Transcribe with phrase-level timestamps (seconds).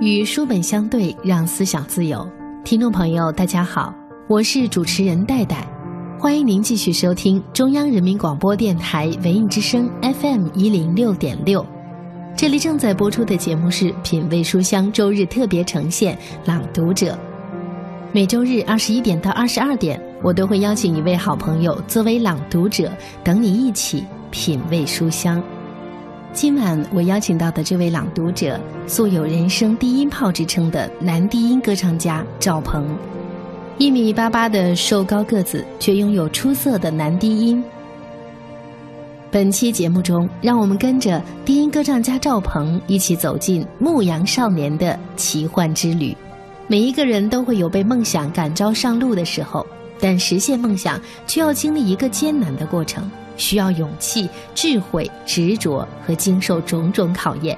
[0.00, 2.28] 与书本相对，让思想自由。
[2.64, 3.94] 听众朋友，大家好，
[4.28, 5.66] 我是主持人戴戴，
[6.20, 11.64] 欢迎您继续收听中央人民广播电台文艺之声 FM 一零六点六。
[12.36, 17.14] 这里正在播出的节目是《品味书香》周日特别呈现《朗读者》。
[18.12, 22.92] 每周日二十一点到二十二点，我都会邀请一位好朋友作为朗读者，
[23.24, 25.42] 等你一起品味书香。
[26.36, 32.86] 今晚我邀请到的这位朗读者，素有“人生低音炮”之称的男低音歌唱家赵鹏，
[33.78, 37.64] 一米八八的瘦高个子，却拥有出色的男低音。
[39.30, 46.14] 本期节目中，让我们跟着低音歌唱家赵鹏一起走进牧羊少年的奇幻之旅。
[46.66, 49.66] 每一个人都会有被梦想感召上路的时候，
[49.98, 53.10] 但实现梦想却要经历一个艰难的过程。
[53.36, 57.56] 需要勇气、智慧、执着和经受种种考验。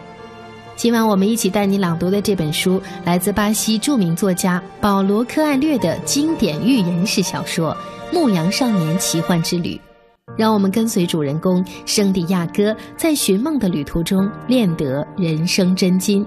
[0.76, 7.76] 今晚我们一起带你朗读的这本书，来自巴西著名作家保罗·柯艾略的经典寓言式小说
[8.14, 9.74] 《牧羊少年奇幻之旅》。
[10.36, 16.24] 让我们跟随主人公圣地亚哥，在寻梦的旅途中练得人生真经。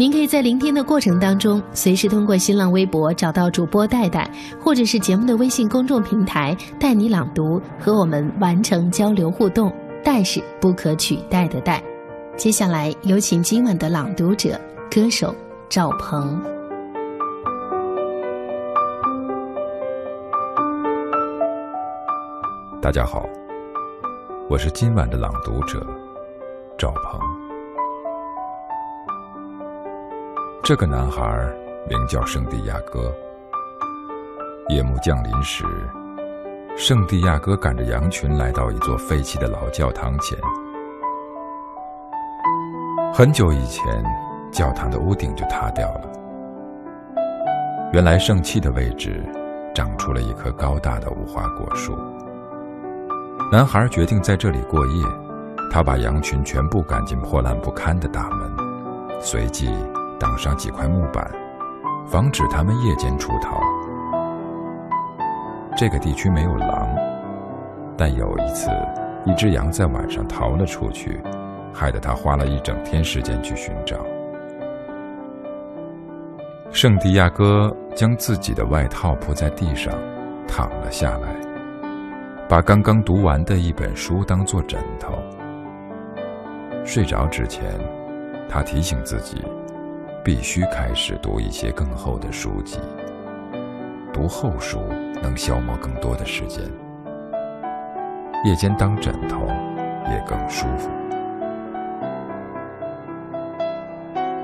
[0.00, 4.26] 您可以在聆听的过程当中，随时通过新浪微博找到主播戴戴，
[4.58, 9.70] 或者是节目的微信公众平台“带你朗读”，和我们完成交流互动。
[10.02, 11.82] 戴是不可取代的戴。
[12.34, 14.58] 接下来有请今晚的朗读者
[14.90, 15.34] 歌手
[15.68, 16.42] 赵鹏。
[22.80, 23.22] 大家好，
[24.48, 25.86] 我是今晚的朗读者
[26.78, 27.39] 赵鹏。
[30.70, 31.52] 这个男孩
[31.88, 33.12] 名叫圣地亚哥。
[34.68, 35.64] 夜幕降临时，
[36.76, 40.38] 圣地亚哥赶着羊群来到一座废弃的老教堂前。
[43.12, 43.82] 很久以前，
[44.52, 46.02] 教堂的屋顶就塌掉了。
[47.92, 49.24] 原来圣器的位置
[49.74, 51.98] 长出了一棵高大的无花果树。
[53.50, 55.04] 男孩决定在这里过夜。
[55.68, 58.48] 他把羊群全部赶进破烂不堪的大门，
[59.20, 59.68] 随即。
[60.20, 61.28] 挡上几块木板，
[62.06, 63.58] 防止他们夜间出逃。
[65.74, 66.94] 这个地区没有狼，
[67.96, 68.70] 但有一次，
[69.24, 71.18] 一只羊在晚上逃了出去，
[71.72, 73.96] 害得他花了一整天时间去寻找。
[76.70, 79.94] 圣地亚哥将自己的外套铺在地上，
[80.46, 81.34] 躺了下来，
[82.46, 85.14] 把刚刚读完的一本书当做枕头。
[86.84, 87.72] 睡着之前，
[88.50, 89.42] 他提醒自己。
[90.22, 92.78] 必须开始读一些更厚的书籍。
[94.12, 94.78] 读厚书
[95.22, 96.62] 能消磨更多的时间，
[98.44, 99.46] 夜间当枕头
[100.10, 100.90] 也更舒服。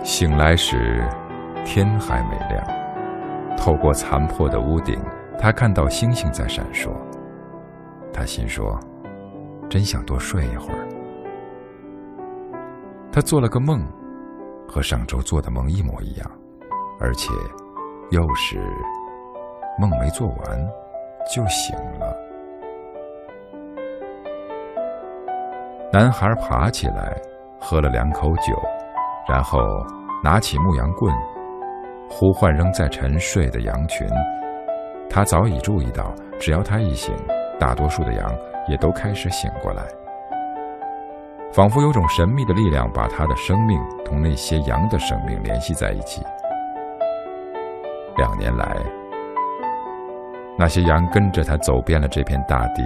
[0.02, 1.04] 醒来时，
[1.64, 2.64] 天还没亮。
[3.56, 4.98] 透过残破的屋顶，
[5.38, 6.90] 他看到星星在闪烁。
[8.12, 8.78] 他心说
[9.68, 10.86] ：“真想多睡一会儿。”
[13.12, 13.84] 他做了个梦。
[14.68, 16.30] 和上周做的梦一模一样，
[17.00, 17.32] 而且
[18.10, 18.58] 又是
[19.78, 20.68] 梦没做完
[21.34, 22.16] 就醒了。
[25.92, 27.16] 男孩爬起来，
[27.60, 28.54] 喝了两口酒，
[29.28, 29.58] 然后
[30.22, 31.14] 拿起牧羊棍，
[32.10, 34.06] 呼唤仍在沉睡的羊群。
[35.08, 37.14] 他早已注意到，只要他一醒，
[37.58, 38.30] 大多数的羊
[38.68, 39.82] 也都开始醒过来。
[41.56, 46.20] 仿佛有种神秘的力量把他的生命同那些羊的生命联系在一起。
[48.18, 48.76] 两年来，
[50.58, 52.82] 那些羊跟着他走遍了这片大地，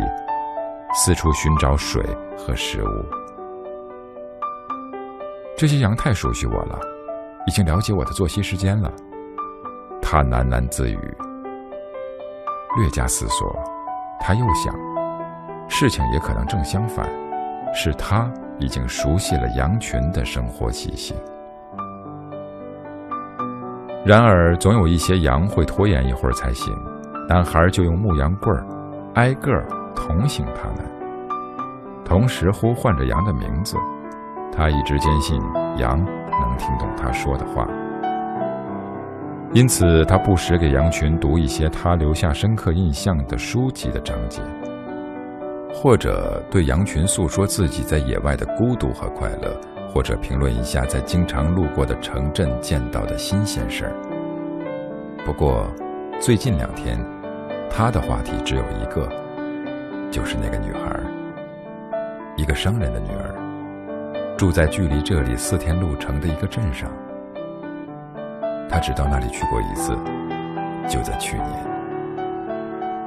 [0.95, 2.01] 四处寻找水
[2.39, 3.05] 和食物。
[5.57, 6.79] 这些羊太熟悉我了，
[7.49, 8.89] 已经了解我的作息时间了。
[10.01, 11.17] 他喃喃自语，
[12.77, 13.53] 略加思索，
[14.21, 14.73] 他又想，
[15.69, 17.11] 事情也可能正相反，
[17.75, 18.33] 是他。
[18.61, 21.17] 已经熟悉了羊群的生活习性，
[24.05, 26.73] 然而总有一些羊会拖延一会儿才醒，
[27.29, 28.65] 男孩就用牧羊棍儿
[29.15, 30.77] 挨个儿捅醒他们，
[32.05, 33.77] 同时呼唤着羊的名字。
[34.53, 35.41] 他一直坚信
[35.79, 37.67] 羊能听懂他说的话，
[39.55, 44.43] 因此他不时给羊群读一些他留下深刻印象的书籍的章节。
[45.83, 49.59] 或者对羊群诉说自己在野外的孤独和快乐，
[49.91, 53.93] 或者评论一下在经常路过的城镇见到的新鲜事儿。
[55.25, 55.67] 不过，
[56.21, 57.03] 最近两天，
[57.71, 59.09] 他的话题只有一个，
[60.11, 61.01] 就是那个女孩，
[62.37, 66.91] 一个商人的女儿，住在距离这里四天路程的一个镇上。
[68.69, 69.97] 他只到那里去过一次，
[70.87, 71.70] 就在去年。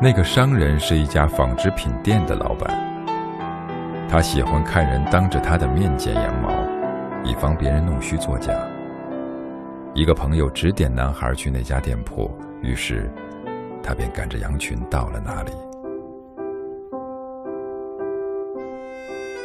[0.04, 2.70] 那个商人是一家纺织品店的老板，
[4.10, 6.52] 他喜欢看人当着他的面剪羊毛，
[7.24, 8.52] 以防别人弄虚作假。
[9.94, 12.30] 一个朋友指点男孩去那家店铺，
[12.62, 13.10] 于是
[13.82, 15.52] 他便赶着羊群到了那里。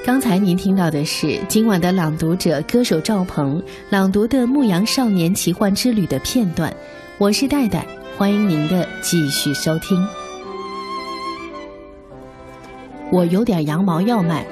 [0.05, 6.75] 刚才您听到的是今晚的朗读者歌手赵鹏朗读的《牧羊少年奇幻之旅》的片段。
[7.17, 10.05] 我是戴戴，欢迎您的继续收听。
[13.11, 14.47] 我有点羊毛要卖，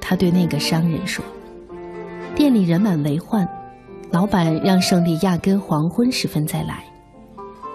[0.00, 1.24] 他对那个商人说。
[2.34, 3.48] 店里人满为患，
[4.10, 6.84] 老板让圣地亚哥黄昏时分再来。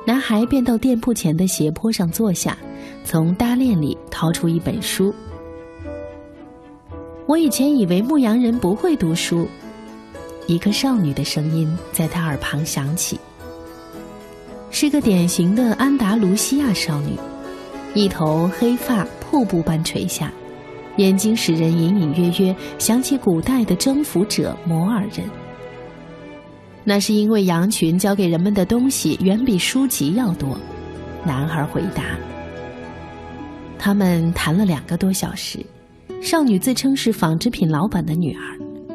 [0.05, 2.57] 男孩便到店铺前的斜坡上坐下，
[3.03, 5.13] 从搭链里掏出一本书。
[7.27, 9.47] 我以前以为牧羊人不会读书，
[10.47, 13.19] 一个少女的声音在他耳旁响起，
[14.71, 17.13] 是个典型的安达卢西亚少女，
[17.93, 20.31] 一头黑发瀑布般垂下，
[20.97, 25.23] 眼睛使人隐隐约约想起古代的征服者摩尔人。
[26.83, 30.57] 那是因为羊群教给人们的东西远比书籍要多，
[31.23, 32.17] 男孩回答。
[33.77, 35.63] 他们谈了两个多小时。
[36.21, 38.41] 少女自称是纺织品老板的女儿，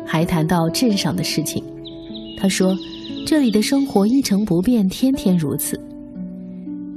[0.05, 1.65] 还谈到镇上的事情。
[2.37, 2.77] 她说
[3.27, 5.81] ：“这里的生活一成不变，天天如此。”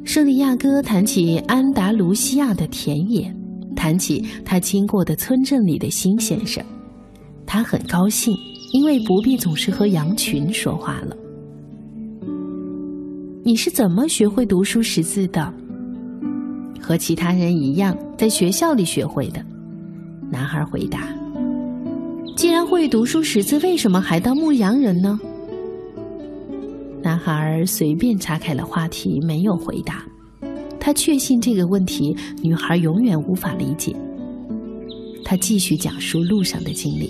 [0.08, 3.30] 圣地亚哥谈起安达卢西亚的田野，
[3.76, 6.64] 谈起他经过的村镇里的新先生，
[7.46, 8.34] 他很高兴，
[8.72, 11.14] 因为不必总是和羊群说话了。
[13.44, 15.54] 你是怎么学会读书识字的？
[16.80, 19.46] 和其他人一样，在学校里学会的。
[20.32, 21.14] 男孩回答
[22.38, 25.20] ：“既然会读书识字，为什么还当牧羊人呢？”
[27.08, 30.06] 男孩随便岔开了话题，没有回答。
[30.78, 32.14] 他确信这个问题
[32.44, 33.96] 女孩永远无法理解。
[35.24, 37.10] 他继续讲述路上的经历。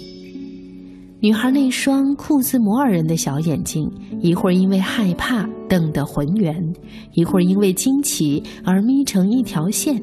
[1.19, 3.91] 女孩那双酷似摩尔人的小眼睛，
[4.21, 6.55] 一会儿因为害怕瞪得浑圆，
[7.13, 9.99] 一会儿因为惊奇而眯成一条线。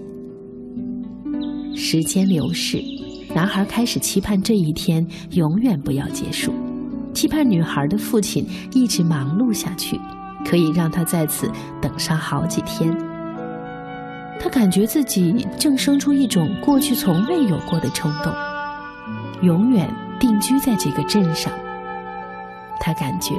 [1.76, 2.82] 时间流逝。
[3.32, 6.52] 男孩开始期盼这一天永远不要结束，
[7.14, 9.98] 期盼女孩的父亲一直忙碌下去，
[10.44, 11.50] 可以让他在此
[11.80, 12.94] 等上好几天。
[14.40, 18.32] 他感觉自己正生出一种过去从未有过的冲动，
[19.42, 19.88] 永远
[20.18, 21.52] 定居在这个镇上。
[22.80, 23.34] 他感觉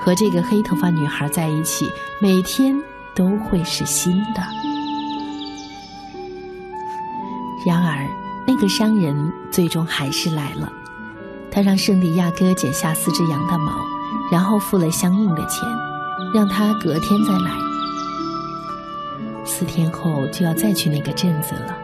[0.00, 1.86] 和这个黑头发女孩在一起，
[2.20, 2.74] 每天
[3.14, 4.42] 都会是新的。
[7.64, 8.04] 然而。
[8.44, 10.68] 那个商人最终还是来了，
[11.52, 13.72] 他让圣地亚哥剪下四只羊的毛，
[14.30, 15.68] 然后付了相应的钱，
[16.34, 17.50] 让他隔天再来。
[19.44, 21.76] 四天后就要再去那个镇子了，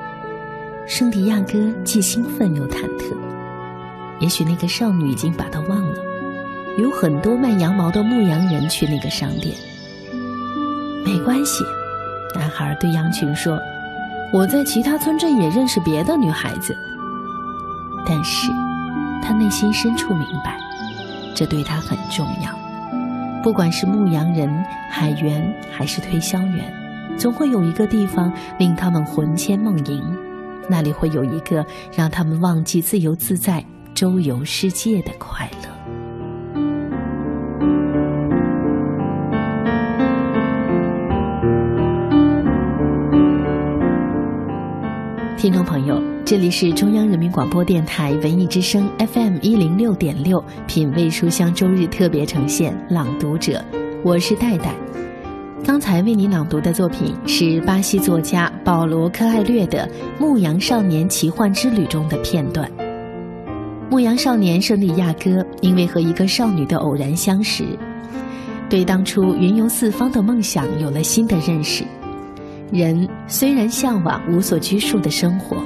[0.87, 3.15] 圣地亚哥既兴奋又忐忑。
[4.21, 5.95] 也许那个少女已经把他忘了，
[6.79, 9.55] 有很多卖羊毛的牧羊人去那个商店。
[11.05, 11.63] 没关系，
[12.35, 13.59] 男孩对羊群说。
[14.31, 16.77] 我在其他村镇也认识别的女孩子，
[18.05, 18.51] 但是，
[19.23, 20.57] 他内心深处明白，
[21.35, 22.59] 这对他很重要。
[23.43, 24.49] 不管是牧羊人、
[24.91, 26.73] 海员还是推销员，
[27.17, 30.03] 总会有一个地方令他们魂牵梦萦，
[30.69, 31.65] 那里会有一个
[31.97, 33.65] 让他们忘记自由自在、
[33.95, 35.69] 周游世界的快乐。
[45.37, 53.65] 听众朋友，这里是中央人民广播电台文艺之声 FM 一零六点六品味书香周日特别呈现《朗读者》，
[54.05, 54.75] 我是戴戴。
[55.65, 59.89] 刚才为您朗读的作品是巴西作家保罗·科艾略的
[60.21, 62.71] 《牧羊少年奇幻之旅》中的片段。
[63.89, 67.65] 牧羊少年圣地亚哥因为和一个少女的偶然相识，
[68.69, 71.87] 对当初云游四方的梦想有了新的认识。
[72.71, 75.57] 人虽然向往无所拘束的生活，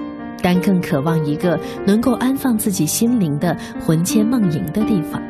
[0.43, 5.23] 但更渴望一个能够安放自己心灵的魂牵梦萦的地方。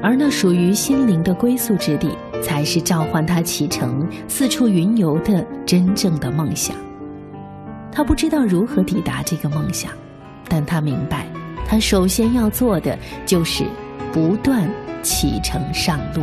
[0.00, 2.08] 而那属于心灵的归宿之地，
[2.40, 6.76] 才是召唤他启程四处云游的真正的梦想。
[7.90, 9.90] 他不知道如何抵达这个梦想，
[10.48, 11.26] 但他明白，
[11.66, 13.64] 他首先要做的就是
[14.12, 14.70] 不断
[15.02, 16.22] 启程上路。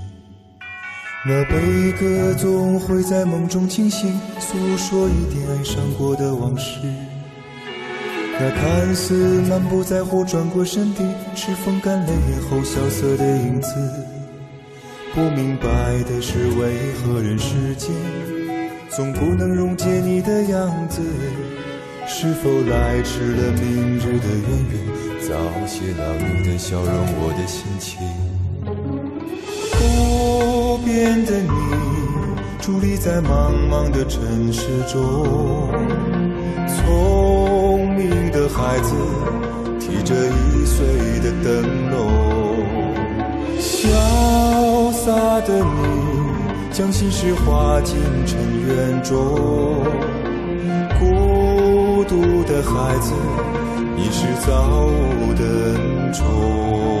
[1.23, 6.79] 那悲歌总会在梦中惊醒，诉说一点爱上过的往事。
[8.39, 9.13] 那看似
[9.47, 11.01] 满不在乎，转过身的，
[11.35, 12.13] 是风干泪
[12.49, 13.69] 后萧瑟的影子。
[15.13, 15.67] 不明白
[16.09, 17.91] 的是，为何人世间
[18.89, 21.03] 总不能溶解你的样子？
[22.07, 25.35] 是否来迟了明日的渊源，早
[25.67, 28.30] 谢了你的笑容，我的心情。
[30.91, 31.49] 不变的你，
[32.61, 35.69] 伫立在茫茫的尘世中，
[36.67, 38.93] 聪明的孩子
[39.79, 40.85] 提着易碎
[41.21, 42.11] 的灯笼，
[43.57, 45.71] 潇洒的你
[46.73, 47.95] 将心事化进
[48.25, 49.15] 尘缘中，
[50.99, 53.13] 孤独的孩子
[53.97, 55.73] 已是造物的
[56.11, 57.00] 宠。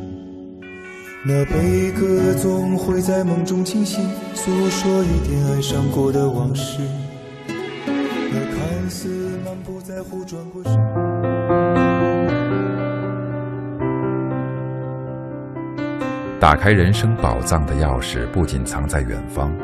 [1.23, 6.81] 那悲歌总会在梦中惊醒，诉说一点爱上过的往事。
[7.45, 9.07] 那看似
[9.45, 10.73] 满不在乎，转过身。
[16.39, 19.55] 打开人生宝藏的钥匙，不仅藏在远方，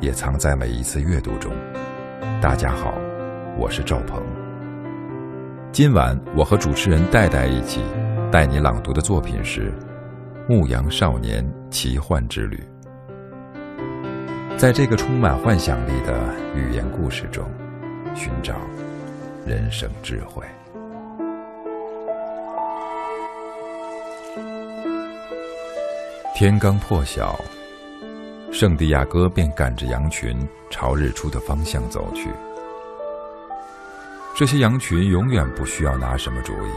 [0.00, 1.50] 也藏在每一次阅读中。
[2.40, 2.94] 大家好，
[3.58, 4.22] 我是赵鹏。
[5.72, 7.80] 今晚我和主持人戴戴一起
[8.30, 9.72] 带你朗读的作品是。
[10.48, 12.58] 牧羊少年奇幻之旅，
[14.58, 17.48] 在这个充满幻想力的寓言故事中，
[18.12, 18.56] 寻找
[19.46, 20.44] 人生智慧。
[26.34, 27.38] 天刚破晓，
[28.50, 30.36] 圣地亚哥便赶着羊群
[30.70, 32.28] 朝日出的方向走去。
[34.34, 36.70] 这些羊群永远不需要拿什么主意，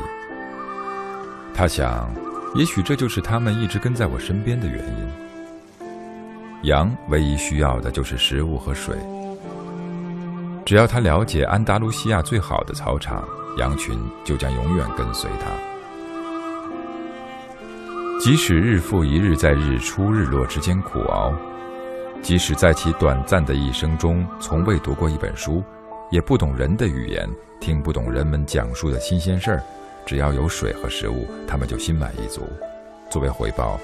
[1.55, 2.07] 他想。
[2.53, 5.07] 也许这就是他们一直跟在我身边的原因。
[6.63, 8.95] 羊唯一需要的就是食物和水。
[10.65, 13.23] 只要他了解安达卢西亚最好的草场，
[13.57, 15.51] 羊群就将永远跟随他。
[18.19, 21.31] 即使日复一日在日出日落之间苦熬，
[22.21, 25.61] 即使在其短暂的一生中从未读过一本书，
[26.09, 29.61] 也不懂人的语言，听不懂人们讲述的新鲜事儿。
[30.05, 32.47] 只要有水和食物，他们就心满意足。
[33.09, 33.79] 作为回报，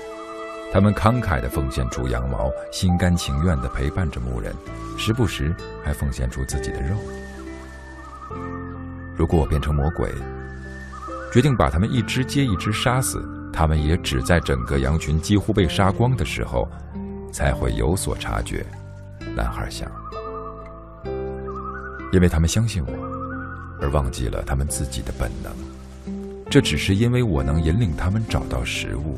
[0.72, 4.54] 他们慷慨地奉献出羊毛，心甘情愿地陪伴着牧人，
[4.98, 6.96] 时不时还奉献出自己的肉。
[9.16, 10.12] 如果我变成魔鬼，
[11.32, 13.24] 决定把他们一只接一只杀死，
[13.54, 16.68] 他们也只在整个羊群几乎被杀光的时候，
[17.32, 18.66] 才会有所察觉。
[19.36, 19.90] 男孩想，
[22.12, 22.94] 因为他们相信我，
[23.80, 25.52] 而忘记了他们自己的本能。
[26.52, 29.18] 这只是因为我能引领他们找到食物。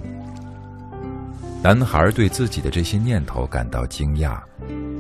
[1.63, 4.37] 男孩对自己的这些念头感到惊讶，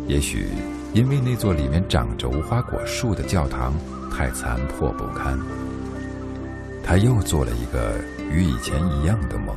[0.07, 0.47] 也许
[0.95, 3.75] 因为那座里面长着无花果树的教堂
[4.11, 5.37] 太残破不堪。
[6.83, 9.55] 他又做了一个与以前一样的梦。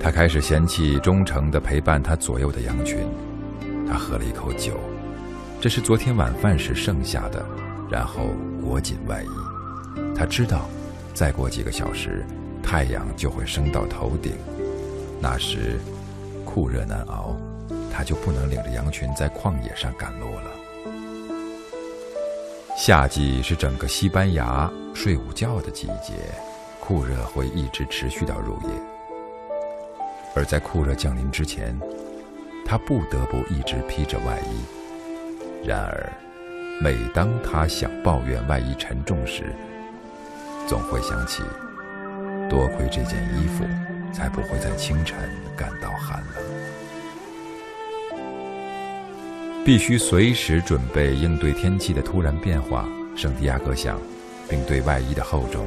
[0.00, 2.98] 他开始嫌弃忠诚的陪伴他左右的羊群。
[3.86, 4.80] 他喝了一口酒，
[5.60, 7.46] 这是昨天晚饭时剩下的，
[7.88, 8.30] 然后
[8.60, 9.28] 裹紧外衣。
[10.16, 10.68] 他知道。
[11.14, 12.24] 再过几个小时，
[12.62, 14.32] 太阳就会升到头顶，
[15.20, 15.78] 那时
[16.44, 17.36] 酷热难熬，
[17.92, 20.50] 他就不能领着羊群在旷野上赶路了。
[22.76, 26.14] 夏季是整个西班牙睡午觉的季节，
[26.80, 28.68] 酷热会一直持续到入夜。
[30.34, 31.78] 而在酷热降临之前，
[32.64, 35.66] 他不得不一直披着外衣。
[35.66, 36.10] 然而，
[36.80, 39.54] 每当他想抱怨外衣沉重时，
[40.66, 41.42] 总会想起，
[42.48, 43.64] 多亏这件衣服，
[44.12, 45.18] 才不会在清晨
[45.56, 46.44] 感到寒冷。
[49.64, 52.88] 必须随时准备应对天气的突然变化。
[53.16, 53.98] 圣地亚哥想，
[54.48, 55.66] 并对外衣的厚重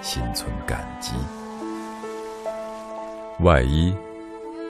[0.00, 1.12] 心存感激。
[3.40, 3.92] 外衣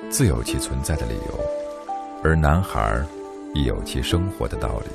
[0.09, 1.41] 自有其存在的理由，
[2.23, 3.05] 而男孩
[3.52, 4.91] 亦有其生活的道理。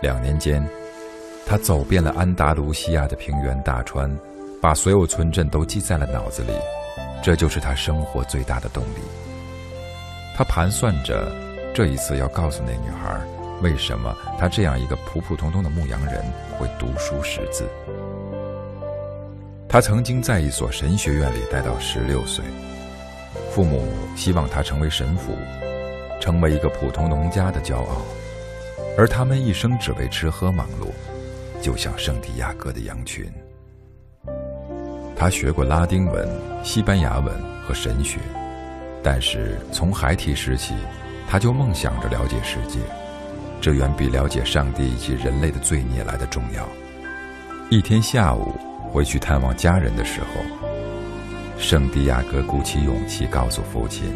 [0.00, 0.66] 两年间，
[1.48, 4.10] 他走遍了安达卢西亚的平原大川，
[4.60, 6.52] 把所有村镇都记在了脑子里。
[7.22, 8.98] 这就是他生活最大的动力。
[10.36, 11.32] 他盘算着，
[11.72, 13.16] 这一次要告诉那女孩，
[13.62, 16.20] 为什么他这样一个普普通通的牧羊人
[16.58, 17.64] 会读书识字。
[19.68, 22.44] 他曾经在一所神学院里待到十六岁。
[23.52, 23.86] 父母
[24.16, 25.32] 希望他成为神父，
[26.20, 28.02] 成为一个普通农家的骄傲，
[28.98, 30.90] 而他们一生只为吃喝忙碌，
[31.62, 33.30] 就像圣地亚哥的羊群。
[35.16, 36.28] 他学过拉丁文、
[36.62, 38.18] 西班牙文和神学，
[39.02, 40.74] 但是从孩提时起，
[41.28, 42.78] 他就梦想着了解世界，
[43.60, 46.68] 这远比了解上帝以及人类的罪孽来的重要。
[47.70, 48.52] 一天下午
[48.92, 50.26] 回去探望家人的时候。
[51.58, 54.14] 圣地亚哥鼓起勇气告诉父亲：“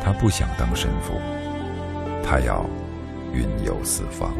[0.00, 1.20] 他不想当神父，
[2.24, 2.64] 他要
[3.32, 4.32] 云游四方。”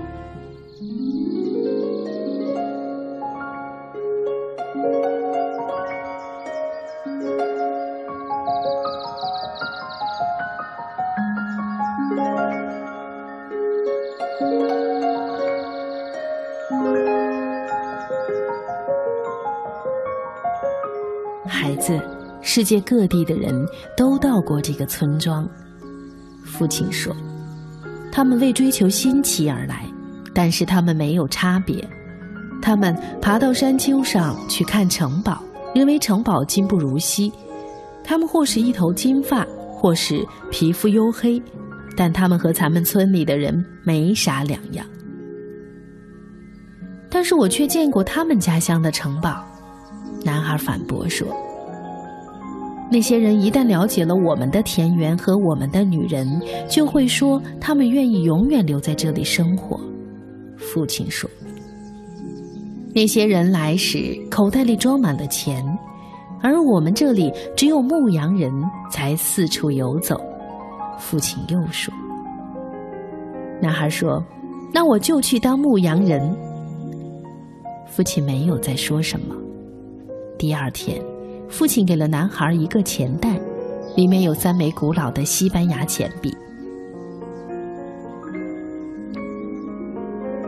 [22.55, 23.67] 世界各地的人
[23.97, 25.49] 都到过这个村庄，
[26.45, 27.17] 父亲说
[28.13, 29.87] ：“他们为追求新奇而来，
[30.35, 31.83] 但是他们没有差别。
[32.61, 35.43] 他们爬到山丘上去看城堡，
[35.75, 37.33] 认为城堡今不如昔。
[38.05, 41.43] 他们或是一头金发，或是皮肤黝黑，
[41.97, 44.85] 但他们和咱们村里的人没啥两样。
[47.09, 49.43] 但是我却见过他们家乡的城堡。”
[50.23, 51.27] 男孩反驳说。
[52.93, 56.29] 那些人一旦了解了我们的田园和我们的女人，
[56.69, 59.81] 就会说他们愿意永远留在这里生活。
[60.59, 61.29] 父亲说
[62.95, 65.65] ：“那些人来时口袋里装满了钱，
[66.43, 68.53] 而我们这里只有牧羊人
[68.91, 70.21] 才四处游走。”
[71.01, 71.93] 父亲又说
[73.59, 74.23] ：“男孩说，
[74.71, 76.21] 那我就去当牧羊人。”
[77.89, 79.35] 父亲没有再说什么。
[80.39, 81.03] 第二天。
[81.53, 83.39] 父亲给了男孩一个钱袋，
[83.95, 86.35] 里面有三枚古老的西班牙钱币。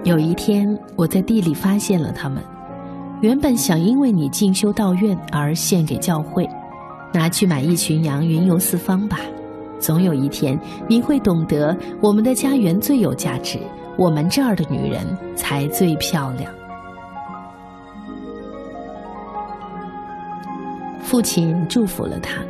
[0.02, 2.42] 有一天，我在地里发现了它们，
[3.20, 6.48] 原本想因为你进修道院而献给教会，
[7.12, 9.18] 拿去买一群羊云游四方吧。
[9.78, 13.58] 总有一天，你会懂得我们的家园最有价值，
[13.98, 16.50] 我们这儿的女人才最漂亮。
[21.14, 22.42] 父亲祝福了他。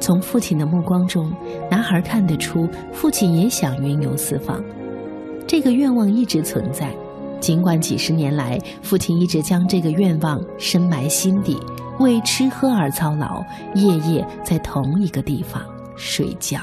[0.00, 1.32] 从父亲的目光中，
[1.70, 4.60] 男孩看得出，父亲也想云游四方。
[5.46, 6.92] 这个愿望一直存在，
[7.38, 11.56] 尽管几十年来，父亲一直将这个愿望深埋心底，
[12.00, 13.44] 为吃喝而操劳，
[13.76, 15.62] 夜夜在同一个地方
[15.94, 16.58] 睡觉。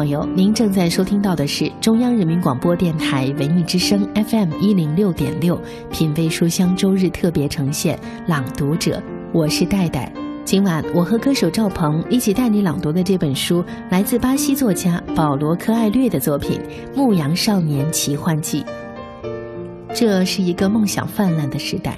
[0.00, 5.60] 朋友，您正在收听到的是中央人民广播电台文艺之声 FM 一零六点六
[5.90, 7.94] 品味书香周日特别呈现
[8.26, 8.96] 《朗读者》，
[9.34, 10.10] 我是戴戴。
[10.42, 16.58] 今晚我和歌手赵鹏一起带你朗读的这本书，来自巴西作家保罗·科艾略的作品
[16.96, 18.62] 《牧羊少年奇幻记》。
[19.94, 21.94] 这是一个梦想泛滥的时代，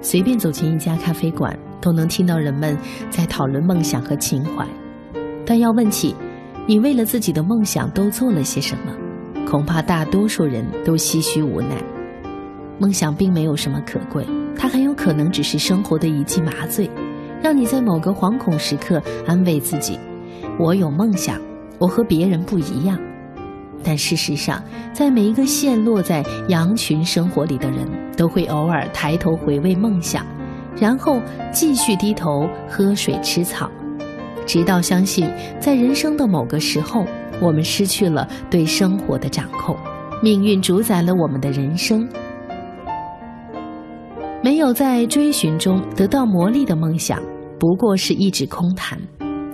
[0.00, 2.78] 随便走进一家咖啡馆，都能听到人们
[3.10, 4.64] 在讨论梦想和情怀，
[5.44, 6.14] 但要问起。
[6.66, 8.92] 你为了自己的梦想都做了些什么？
[9.44, 11.82] 恐怕大多数人都唏嘘无奈。
[12.78, 14.24] 梦想并没有什么可贵，
[14.56, 16.88] 它很有可能只是生活的一剂麻醉，
[17.42, 19.98] 让你在某个惶恐时刻安慰自己
[20.58, 21.40] ：“我有梦想，
[21.78, 22.98] 我和别人不一样。”
[23.84, 30.24] 但事实上，在每一个陷落在羊群生活里的人，都会偶尔抬头回味梦想，
[30.76, 31.20] 然后
[31.52, 33.68] 继续低头喝水吃草。
[34.46, 35.28] 直到相信，
[35.58, 37.04] 在人生的某个时候，
[37.40, 39.76] 我们失去了对生活的掌控，
[40.22, 42.08] 命运主宰了我们的人生。
[44.42, 47.22] 没有在追寻中得到磨砺的梦想，
[47.58, 48.98] 不过是一纸空谈。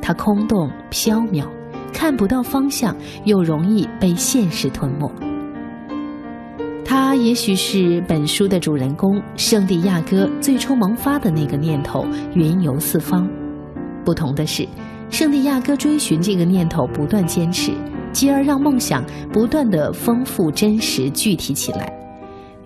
[0.01, 1.47] 它空洞、缥缈，
[1.93, 5.13] 看不到方向，又容易被现实吞没。
[6.83, 13.29] 他也许是本书的主人公圣地亚哥最初萌发的那个念头，云游四方。
[14.05, 14.67] 不同的是，
[15.11, 17.73] 圣地亚哥追寻这个念头，不断坚持，
[18.13, 21.93] 继而让梦想不断的丰富、真实、具体起来。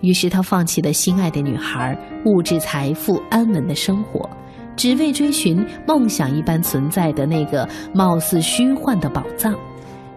[0.01, 4.29] 于是他放弃了心爱的女孩、物质财富、安稳的生活，
[4.75, 9.55] 只为追寻梦想一般存在的那个貌似虚幻的宝藏。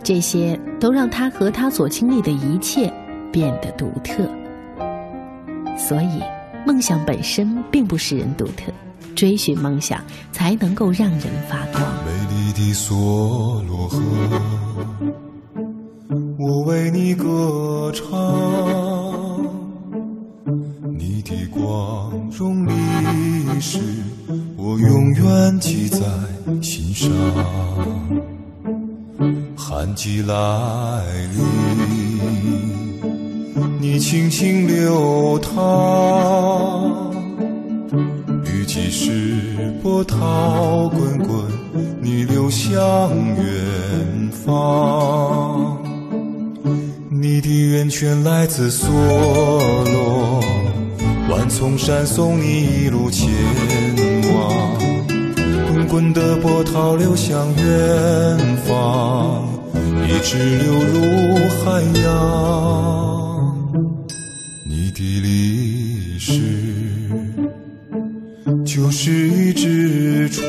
[0.02, 2.92] 这些都让他和他所经历的一切。
[3.32, 4.24] 变得独特，
[5.76, 6.22] 所以
[6.66, 8.72] 梦想本身并不使人独特，
[9.16, 10.00] 追寻梦想
[10.30, 11.82] 才能够让人发光。
[12.04, 13.98] 美丽的梭罗河，
[16.38, 18.04] 我为你歌唱，
[20.98, 22.70] 你的光荣历
[23.58, 23.80] 史，
[24.56, 26.00] 我永远记在
[26.60, 27.10] 心上。
[29.56, 31.02] 寒季来
[31.34, 31.42] 临。
[33.80, 35.54] 你轻轻流淌，
[38.66, 39.10] 即使
[39.82, 41.38] 波涛滚滚，
[42.00, 45.78] 你流向远方。
[47.10, 50.44] 你的源泉来自梭罗，
[51.30, 53.28] 万丛山送你一路前
[54.34, 54.78] 往。
[55.72, 59.48] 滚滚的波涛流向远方，
[60.06, 63.56] 一直流入海洋。
[64.68, 66.55] 你的历史
[68.76, 70.44] 就是一只船，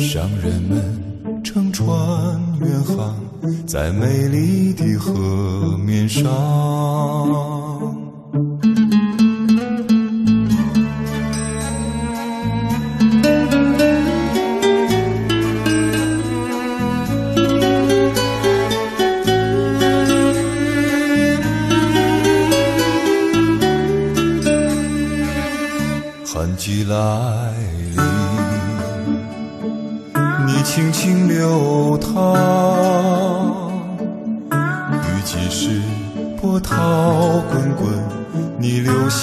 [0.00, 0.82] 商人们
[1.44, 1.86] 乘船
[2.60, 3.14] 远航
[3.64, 7.53] 在美丽的河面上。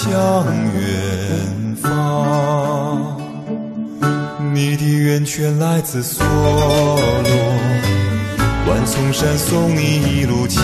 [0.02, 0.12] 向
[0.74, 3.22] 远方。
[4.52, 6.98] 你的源泉来自梭罗，
[8.68, 10.60] 万丛山送你一路前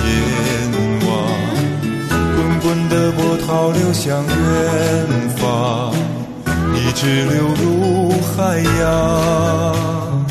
[1.06, 1.10] 往，
[2.36, 5.94] 滚滚的波涛流向远方。
[6.74, 10.26] 一直流入海洋，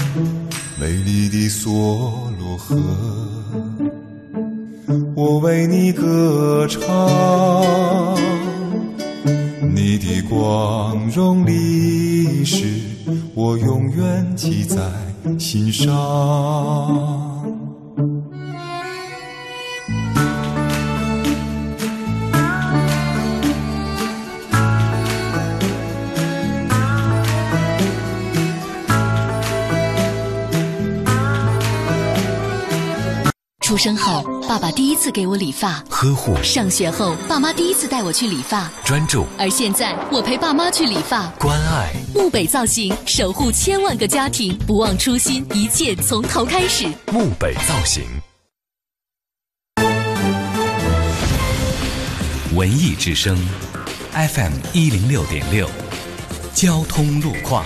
[0.80, 1.70] 美丽的梭
[2.40, 2.76] 罗河，
[5.14, 6.82] 我为你歌唱，
[10.38, 12.66] 光荣历史，
[13.34, 14.78] 我永远记在
[15.38, 17.25] 心上。
[33.76, 41.92] 出生后，爸爸第一次给我理发，呵护；上学后，爸妈第一次带我去理发，专注；而现在，我陪爸妈去理发，关爱。
[42.14, 46.88] 木北造型，守护千万个家庭，不忘初心，一切从头开始。
[47.12, 48.02] 木北造型，
[52.54, 53.36] 文艺之声
[54.12, 55.68] ，FM 一零六点六，
[56.54, 57.62] 交通路况。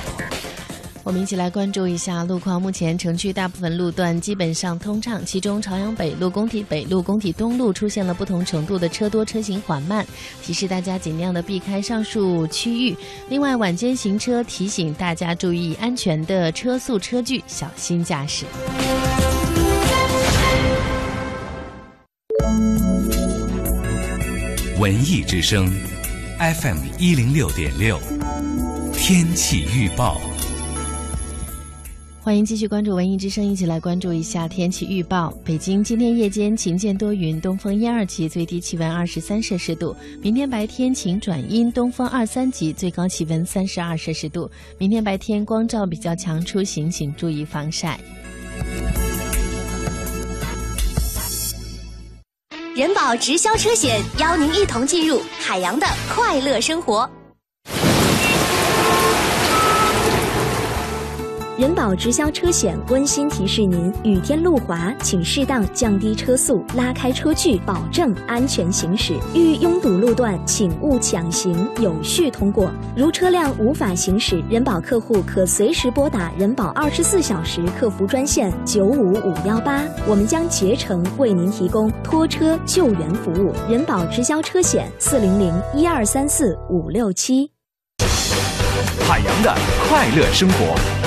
[1.03, 2.61] 我们一起来关注一下路况。
[2.61, 10.07] 目前城区大部分路段基本上通畅，其中朝阳北路、工体北路、工体东路出现了不同程度的车多车行缓慢，
[10.43, 12.97] 提示大家尽量的避开上述区域。
[13.29, 18.45] 另外，晚间行车提醒大家注意安全的车速车距，小心驾驶。
[24.79, 25.71] 文艺之声
[26.39, 27.99] ，FM 一零六点六，
[28.95, 30.21] 天气预报。
[32.31, 35.37] 欢迎继续关注文艺之声，一起来关注一下天气预报。
[35.45, 39.97] 北京今天夜间晴间多云，东风一二级，最低气温二十三摄氏度。
[40.23, 44.49] 明天白天晴转阴，东风二三级，最高气温三十二摄氏度。
[44.79, 47.99] 明天白天光照比较强，出行请注意防晒。
[52.77, 57.11] 人保直销车险邀您一同进入海洋的快乐生活。
[61.61, 69.13] 人保直销车险温馨提示您：雨天路滑，请适当降低车速，拉开车距，保证安全行驶。
[69.35, 72.71] 遇拥堵路段，请勿抢行有序通过。
[72.97, 83.53] 如车辆无法行驶，人保客户可随时拨打人保二十四小时客服专线九五五幺八，我们将竭诚为您提供拖车救援服务。
[83.69, 87.51] 人保直销车险四零零一二三四五六七。
[89.07, 89.55] 海洋的
[89.87, 91.00] 快乐生活。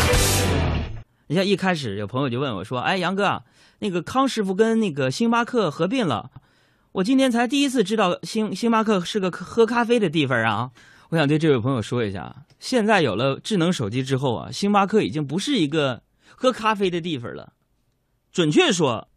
[1.34, 3.42] 你像一开始有朋友就问我说：“哎，杨哥，
[3.80, 6.30] 那个康师傅跟那个星巴克合并了，
[6.92, 10.70] 我今天才第一次知道星星巴克是个喝咖啡的地方啊！”
[11.10, 16.04] 我想对这位朋友说一下，现在有了智能手机之后啊，星巴克已经不是一个
[16.36, 17.54] 喝咖啡的地方了。
[18.32, 19.08] 准确说，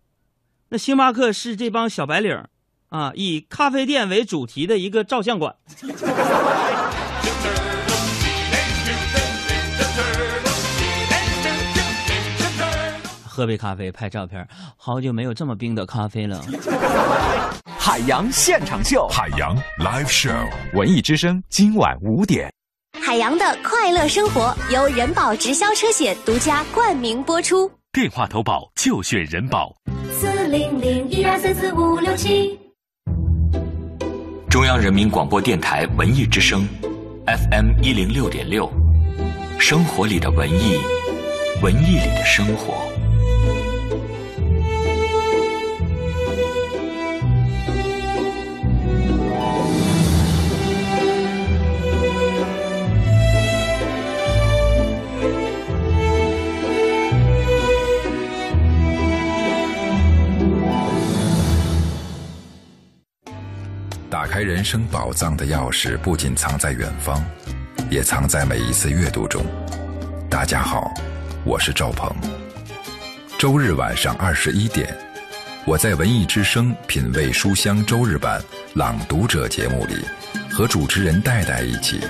[0.71, 2.45] 那星巴克是这帮小白领
[2.89, 5.55] 啊，以咖啡店为主题的一个照相馆。
[13.37, 16.43] 喝杯咖啡，拍照片，好久没有这么冰的咖啡了。
[17.79, 20.35] 海洋现场秀，海洋 live show，
[20.73, 22.51] 文艺之声今晚五点。
[22.99, 27.71] 海洋的快乐生活由人保直销车险独家冠名播出。
[27.93, 29.71] 电话投保就选人保。
[30.19, 32.59] 四零零一二三四五六七。
[34.49, 36.67] 中央人民广播电台文艺之声
[37.27, 38.67] ，FM 一零六点六，
[39.59, 40.79] 生活里的文艺，
[41.63, 42.86] 文艺里的生活。
[64.67, 67.25] 生宝藏的钥匙，不仅藏在远方，
[67.89, 69.47] 也藏在每一次阅读中。
[70.29, 70.93] 大家好，
[71.45, 72.13] 我是赵鹏。
[73.39, 74.93] 周日晚上二十一点，
[75.67, 78.43] 我在文艺之声品味书香周日版
[78.75, 80.05] 朗读者节目里，
[80.51, 82.01] 和主持人戴戴一起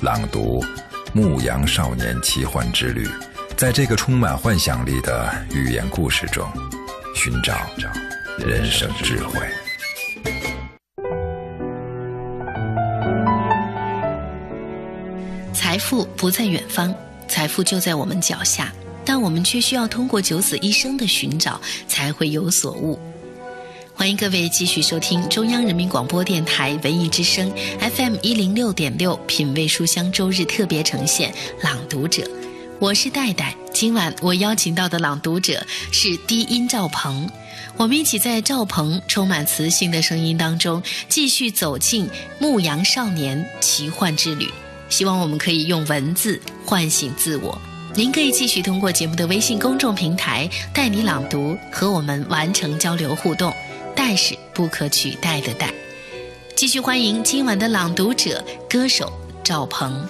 [0.00, 0.64] 朗读
[1.12, 3.06] 《牧羊少年奇幻之旅》。
[3.58, 6.50] 在这个充满幻想力的寓言故事中，
[7.14, 7.54] 寻找
[8.38, 9.46] 人生智慧。
[16.16, 16.94] 不在远方，
[17.28, 18.72] 财富就在我们脚下，
[19.04, 22.98] 但我们却需要通过九死一生的寻找，才会有所悟。
[23.94, 27.50] 欢迎各位继续收听中央人民广播电台文艺之声
[27.80, 32.22] FM 一零六点六品味书香周日特别呈现《朗读者》，
[32.78, 33.54] 我是戴戴。
[33.72, 37.30] 今晚我邀请到的朗读者是低音赵鹏，
[37.76, 44.50] 我们一起在赵鹏充满磁性的声音当中，继续走进牧羊少年奇幻之旅。
[44.88, 47.58] 希望我们可以用文字唤醒自我。
[47.94, 53.52] 您可以继续通过节目的微信公众平台“带你朗读”和我们完成交流互动。
[53.94, 55.72] 代是不可取代的代。
[56.54, 59.10] 继续欢迎今晚的朗读者歌手
[59.42, 60.06] 赵鹏。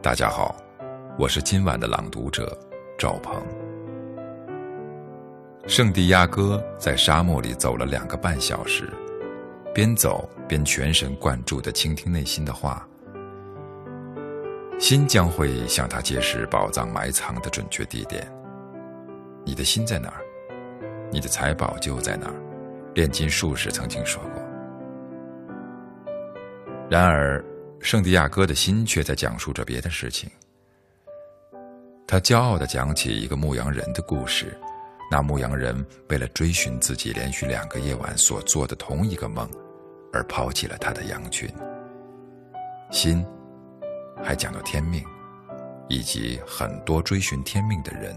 [0.00, 0.56] 大家好，
[1.18, 2.56] 我是今晚的朗读者
[2.96, 3.34] 赵鹏。
[5.66, 8.88] 圣地亚哥在沙漠里走了两个半小时。
[9.78, 12.84] 边走边全神贯注地倾听内心的话，
[14.76, 18.28] 心将会向他揭示宝藏埋藏的准确地点。
[19.44, 20.24] 你的心在哪儿？
[21.12, 22.34] 你的财宝就在哪儿。
[22.96, 24.42] 炼金术士曾经说过。
[26.90, 27.40] 然而，
[27.78, 30.28] 圣地亚哥的心却在讲述着别的事情。
[32.04, 34.58] 他骄傲地讲起一个牧羊人的故事。
[35.08, 39.48] 那牧羊人为了追寻自己连续两个夜晚所做的同一个梦，
[40.12, 41.48] 而抛弃了他的羊群。
[42.90, 43.24] 心，
[44.22, 45.04] 还讲到天命，
[45.88, 48.14] 以及很多追寻天命的人。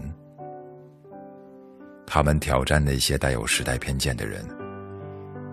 [2.06, 4.44] 他们挑战那些带有时代偏见的人，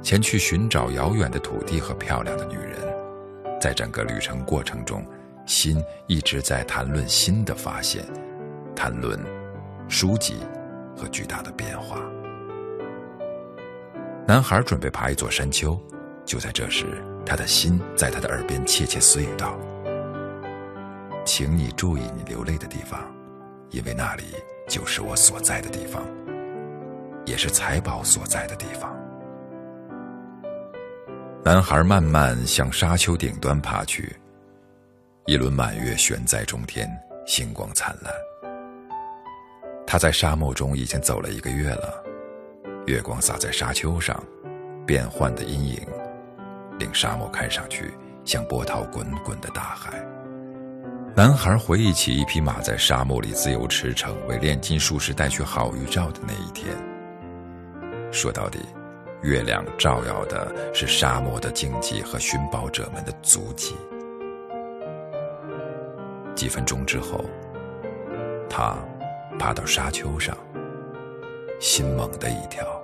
[0.02, 2.78] 前去寻找遥远的土地和漂亮的女人。
[3.60, 5.06] 在整个旅程过程中，
[5.45, 8.06] 心一直在谈论新的发现，
[8.75, 9.19] 谈论
[9.88, 10.36] 书籍。
[10.99, 11.97] 和巨大的变化。
[14.28, 15.80] 男孩准备爬一座山丘，
[16.30, 16.86] 就在这时，
[17.26, 19.58] 他的心在他的耳边窃窃私语道
[21.26, 23.04] ：“请你注意你流泪的地方，
[23.72, 24.26] 因为那里
[24.68, 26.04] 就是我所在的地方，
[27.26, 28.96] 也是财宝所在的地方。”
[31.44, 34.15] 男孩慢慢向沙丘顶端爬去，
[35.26, 36.88] 一轮满月悬在中天，
[37.26, 38.13] 星光灿烂。
[39.88, 42.04] 他在沙漠中已经走了一个月了，
[42.86, 44.24] 月光洒在沙丘上，
[44.86, 45.82] 变幻的阴影
[46.80, 47.94] 令沙漠看上去
[48.26, 50.04] 像波涛滚滚的大海，
[51.15, 56.74] 男孩回忆起一匹马在沙漠里自由驰骋，为炼金术士带去好预兆的那一天。
[58.12, 58.60] 说到底，
[59.22, 63.76] 月亮照耀的是沙漠的荆棘和寻宝者们的足迹。
[66.34, 67.26] 几分钟之后，
[68.50, 68.78] 他
[69.38, 70.38] 爬到沙丘上，
[71.60, 72.79] 心猛地一跳。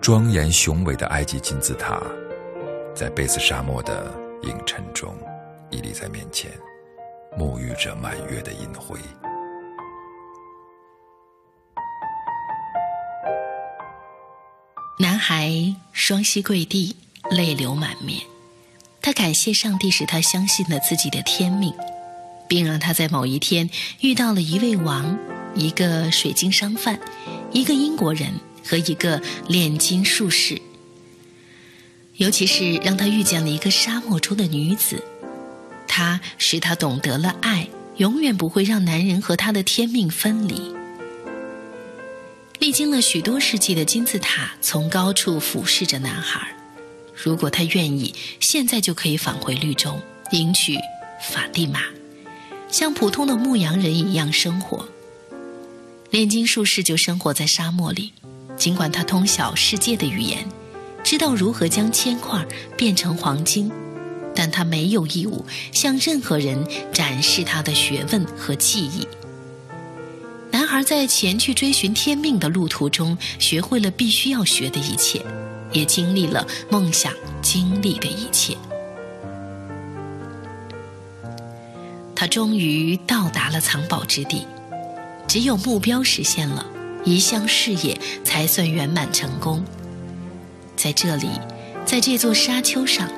[0.00, 2.00] 庄严雄伟的埃及金字塔，
[2.94, 5.14] 在贝斯沙漠的影衬中。
[5.70, 6.48] 屹立在面前，
[7.36, 8.96] 沐浴着满月的银辉。
[15.00, 15.52] 男孩
[15.92, 16.94] 双膝跪地，
[17.32, 18.20] 泪流满面。
[19.02, 21.74] 他感谢上帝，使他相信了自己的天命，
[22.48, 23.68] 并让他在某一天
[24.00, 25.18] 遇到了一位王、
[25.56, 27.00] 一个水晶商贩、
[27.50, 28.32] 一个英国人
[28.66, 30.60] 和一个炼金术士。
[32.16, 35.02] 尤其是让他遇见了一个沙漠中的女子。
[35.86, 40.74] 他使他懂得了爱，永远不会让男人和他的天命分离。
[42.58, 46.54] 历经了许多世纪的金字塔从高处俯视着男孩，
[47.14, 50.00] 如果他愿意，现在就可以返回绿洲，
[50.32, 50.76] 迎娶
[51.22, 51.82] 法蒂玛，
[52.70, 54.88] 像普通的牧羊人一样生活。
[56.10, 58.12] 炼金术士就生活在沙漠里，
[58.56, 60.46] 尽管他通晓世界的语言，
[61.04, 62.44] 知道如何将铅块
[62.76, 63.70] 变成黄金。
[64.38, 69.08] 但他没有义务向任何人展示他的学问和技艺。
[70.50, 75.24] 男孩在前去追寻天命的路途中，学会了必须要学的一切，
[75.72, 78.54] 也经历了梦想经历的一切。
[82.14, 84.46] 他终于到达了藏宝之地，
[85.26, 86.66] 只有目标实现了，
[87.06, 89.64] 一项事业才算圆满成功。
[90.76, 91.30] 在这里，
[91.86, 93.08] 在这座沙丘上。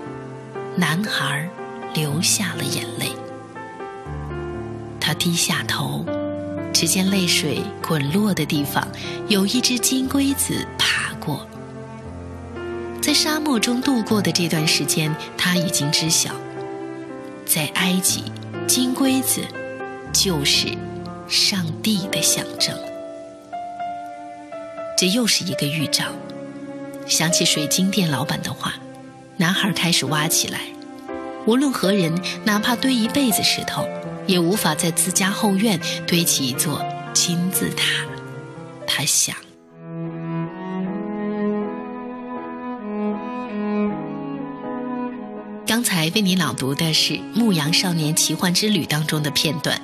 [0.77, 1.51] 男孩
[1.93, 3.11] 流下了眼泪，
[5.01, 6.05] 他低下头，
[6.73, 8.87] 只见泪水滚落的地方
[9.27, 11.45] 有一只金龟子爬过。
[13.03, 16.31] 在沙漠中度过的这段时间，他已经知晓，
[17.45, 18.23] 在埃及，
[18.69, 19.41] 金龟子
[20.13, 20.69] 就是
[21.27, 22.73] 上帝的象征。
[25.01, 26.07] 这又是一个预兆，
[27.07, 28.75] 想起水晶店老板的话。
[29.37, 30.59] 男孩开始挖起来，
[31.47, 33.87] 无论何人，哪怕堆一辈子石头，
[34.27, 36.85] 也无法在自家后院堆起一座
[37.15, 37.85] 金字塔。
[38.89, 39.37] 他想。
[45.65, 49.81] 刚才为你朗读的是《牧羊少年奇幻之旅》当中的片段，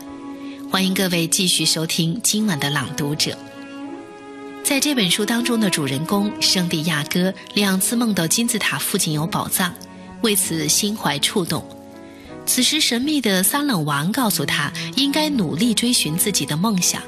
[0.72, 3.38] 欢迎各位继续收听今晚的朗读者。
[4.64, 9.74] 在这本书当中的主人公圣地亚哥两次梦到金字塔附近有宝藏，
[10.22, 11.62] 为此心怀触动。
[12.46, 17.02] 此时，神秘的撒冷王告诉他应该努力追寻自己的梦想。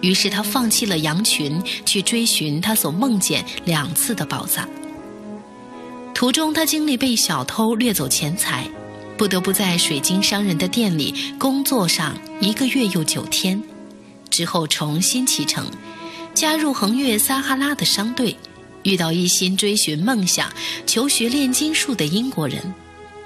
[0.00, 4.68] 于是，他放弃了羊群，去追寻他所梦见两次的宝藏。
[6.14, 8.64] 途中，他经历被小偷掠走钱财，
[9.18, 13.60] 不得不在水晶商人的店里工作上一个月又九天，
[14.30, 15.66] 之后重新启程。
[16.36, 18.36] 加入横越撒哈拉的商队，
[18.82, 20.52] 遇到一心追寻梦想、
[20.86, 22.74] 求学炼金术的英国人，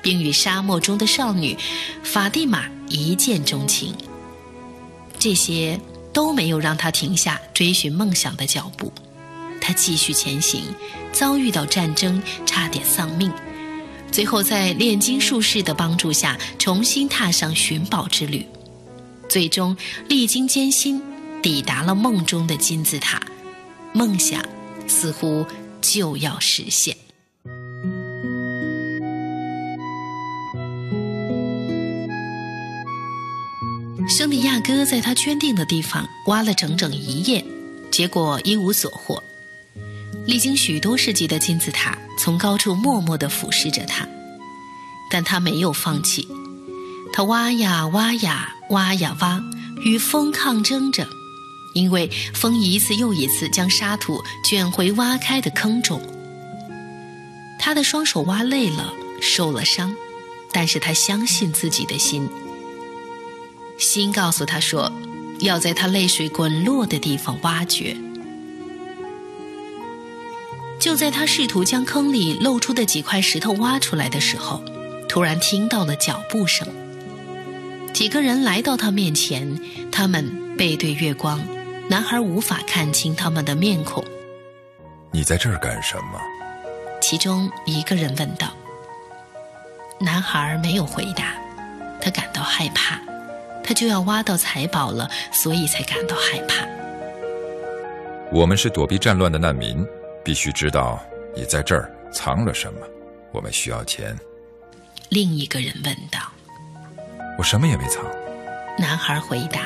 [0.01, 1.59] 并与沙漠中的少女
[2.05, 3.93] 法蒂玛一见钟情。
[5.19, 5.79] 这些
[6.13, 8.93] 都没有让他停下追寻梦想的脚步，
[9.61, 10.63] 他继续前行，
[11.13, 13.29] 遭遇到战争，差点丧命，
[14.13, 18.47] 最后在炼金术士的帮助下重新踏上寻宝之旅，
[19.29, 21.03] 最终历经艰辛。
[21.43, 23.21] 抵达了梦中的金字塔，
[23.95, 24.43] 梦想
[24.87, 25.47] 似乎
[25.81, 26.97] 就要实现。
[34.09, 37.45] 圣地亚哥在他圈定的地方挖了整整一夜，
[37.91, 39.23] 结果一无所获。
[40.27, 44.07] 历经许多世纪的金字塔从高处默默地俯视着他，
[45.11, 46.27] 但他没有放弃。
[47.13, 49.41] 他挖呀挖呀挖呀挖，
[49.85, 51.07] 与风抗争着。
[51.73, 56.01] 因为风一次又一次将沙土卷回挖开的坑中，
[57.59, 59.95] 他的双手挖累了，受了伤，
[60.51, 62.29] 但是他相信自己的心，
[63.79, 64.91] 心告诉他说，
[65.39, 67.97] 要在他泪水滚落的地方挖掘。
[70.81, 74.65] 就在他试图将坑里露出的几块石头挖出来的时候，
[75.09, 76.67] 突然听到了脚步声，
[77.93, 79.61] 几个人来到他面前，
[79.93, 81.39] 他们背对月光。
[81.91, 84.05] 男孩无法看清他们的面孔。
[85.11, 86.21] 你在这儿干什么？
[87.01, 88.47] 其中一个人问道。
[89.99, 91.35] 男孩没有回答，
[92.01, 93.01] 他感到害怕，
[93.65, 96.65] 他就要挖到财宝了，所以才感到害怕。
[98.31, 99.85] 我们是躲避战乱的难民，
[100.25, 101.03] 必须知道
[101.35, 102.87] 你在这儿藏了什么。
[103.33, 104.17] 我们需要钱。
[105.09, 106.21] 另一个人问道。
[107.37, 108.05] 我什么也没藏。
[108.79, 109.61] 男孩回答。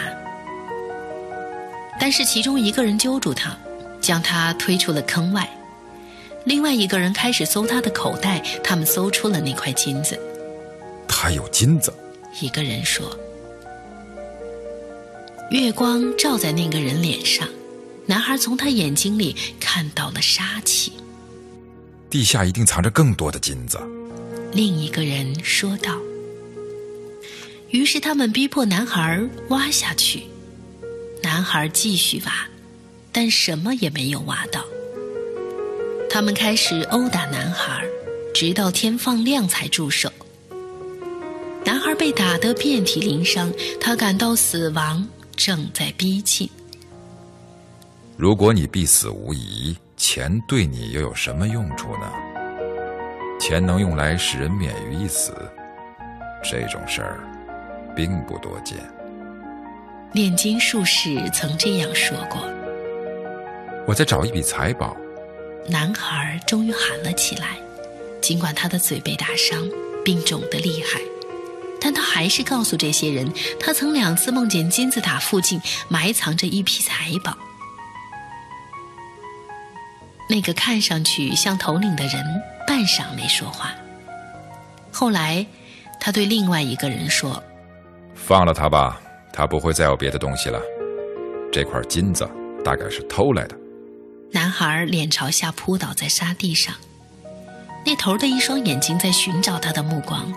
[1.99, 3.57] 但是其中一个人揪住他，
[4.01, 5.49] 将他推出了坑外。
[6.45, 10.19] 另外一个人开始搜他的口袋，他们搜出了那块金子。
[11.09, 11.93] 他有金子。
[12.41, 13.17] 一个人说。
[15.51, 17.49] 月光照在那个人脸上，
[18.07, 20.93] 男孩从他眼睛里看到了杀气。
[22.11, 23.81] 地下一定藏着更多的金子。
[24.53, 25.99] 另一个人说道。
[27.71, 30.25] 于是他们逼迫男孩挖下去，
[31.25, 32.33] 男孩继续挖，
[33.11, 34.63] 但什么也没有挖到。
[36.11, 37.83] 他们开始殴打男孩，
[38.35, 40.13] 直到天放亮才住手。
[41.65, 43.51] 男孩被打得遍体鳞伤，
[43.81, 46.47] 他感到死亡正在逼近。
[48.19, 52.13] 如果你必死无疑，钱对你又有什么用处呢？
[53.41, 55.33] 钱能用来使人免于一死，
[56.43, 57.27] 这种事儿。
[57.97, 58.77] 并不多见。
[60.15, 62.41] 炼金术士曾这样说过
[63.85, 64.97] ：“我在找一笔财宝。”
[65.69, 67.59] 男孩终于喊了起来，
[68.23, 69.69] 尽管他的嘴被打伤，
[70.05, 71.01] 并肿得厉害，
[71.81, 77.37] 但他还是告诉这些人，他曾两次梦见金字塔附近埋藏着一批财宝。
[80.31, 82.25] 那个看上去像头领的人
[82.69, 83.73] 半晌没说话，
[84.93, 85.45] 后来
[85.99, 87.43] 他对另外一个人说。
[88.15, 89.01] 放了他吧，
[89.37, 90.63] 他不会再有别的东西了。
[91.51, 92.29] 这块金子
[92.65, 93.57] 大概是偷来的。
[94.31, 96.73] 男孩脸朝下扑倒在沙地上，
[97.85, 100.33] 那头的一双眼睛在寻找他的目光，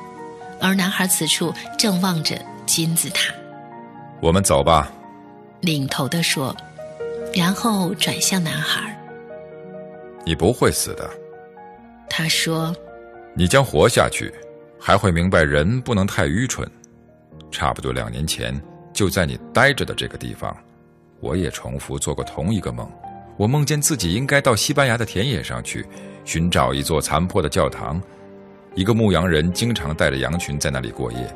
[0.60, 3.32] 而男孩此处正望着金字塔。
[4.20, 4.92] 我们走吧，
[5.62, 6.56] 领头的说，
[7.36, 9.00] 然后转向男孩。
[10.26, 11.08] 你不会死的，
[12.10, 12.76] 他说。
[13.36, 14.34] 你将活下去，
[14.80, 16.68] 还会明白人不能太愚蠢。
[17.52, 18.60] 差不多两年前，
[18.98, 20.58] 就在你待着的这个地方，
[21.20, 22.92] 我也重复做过同一个梦。
[23.38, 25.86] 我梦见自己应该到西班牙的田野上去，
[26.26, 28.02] 寻找一座残破的教堂。
[28.74, 31.32] 一个牧羊人经常带着羊群在那里过夜。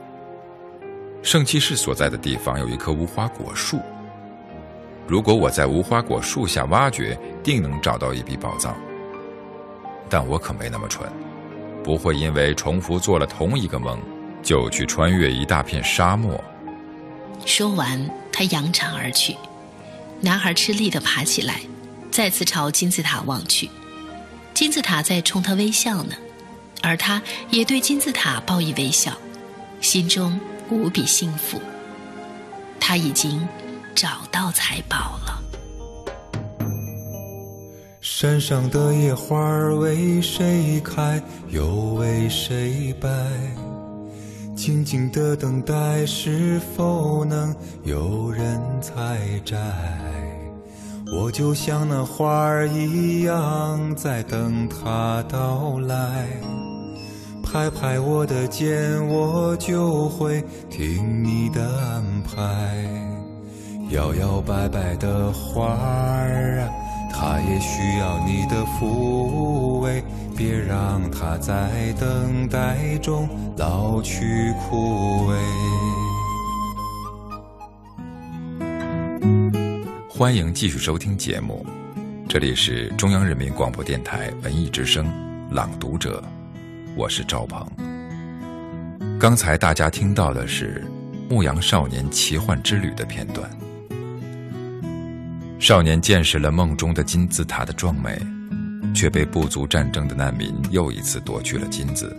[1.21, 3.79] 圣骑士所在的地方有一棵无花果树。
[5.05, 8.75] 如果我在无花果树下挖掘，定能找到一笔宝藏。
[10.09, 11.07] 但我可没那么蠢，
[11.83, 13.99] 不会因为重复做了同一个梦。
[14.41, 16.43] 就去穿越一大片沙漠。
[17.45, 19.35] 说完，他扬长而去。
[20.19, 21.61] 男孩吃力地爬起来，
[22.11, 23.69] 再次朝金字塔望去。
[24.53, 26.15] 金字塔在冲他微笑呢，
[26.81, 29.17] 而他也对金字塔报以微笑，
[29.79, 30.39] 心中
[30.69, 31.59] 无比幸福。
[32.79, 33.47] 他已经
[33.95, 35.41] 找到财宝了。
[38.01, 39.39] 山上的野花
[39.75, 43.09] 为谁开，又为谁败？
[44.61, 47.51] 静静的等待，是否能
[47.83, 49.57] 有人采摘？
[51.11, 56.27] 我就像那花儿一样，在等它到来。
[57.43, 62.87] 拍拍我的肩，我就会听你的安排。
[63.89, 66.69] 摇摇摆摆的花儿啊，
[67.13, 70.03] 他也需要你的抚慰。
[70.35, 75.37] 别让他在等待中老去枯萎。
[80.09, 81.63] 欢迎继续收听节目，
[82.27, 85.05] 这里是中央人民广播电台文艺之声
[85.53, 86.23] 《朗读者》，
[86.95, 87.67] 我是赵鹏。
[89.19, 90.83] 刚才大家听到的是
[91.29, 93.47] 《牧羊少年奇幻之旅》的片段，
[95.61, 98.19] 少年见识了梦中的金字塔的壮美。
[98.93, 102.13] 却被部族战争的难民又一次夺去了金子，